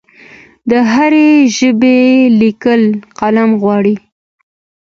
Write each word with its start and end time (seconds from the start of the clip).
د 0.69 0.71
هرې 0.91 1.29
ژبې 1.57 1.99
لیکل 2.41 2.81
قلم 3.19 3.49
غواړي. 3.61 3.95